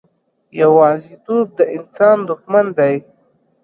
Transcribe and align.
یوازیتوب 0.61 1.45
د 1.57 1.59
انسان 1.75 2.17
دښمن 2.29 2.65
دی. 2.77 2.95